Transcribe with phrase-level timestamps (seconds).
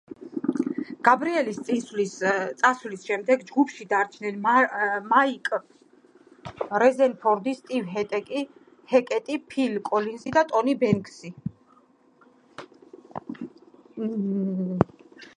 [1.07, 4.39] გებრიელის წასვლის შემდეგ, ჯგუფში დარჩნენ
[5.11, 5.51] მაიკ
[6.85, 7.93] რეზერფორდი, სტივ
[8.93, 11.33] ჰეკეტი, ფილ კოლინზი და ტონი ბენქსი.